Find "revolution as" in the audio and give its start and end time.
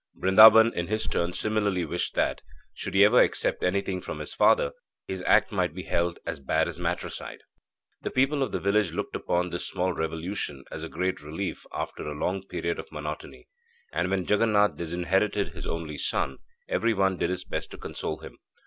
9.93-10.83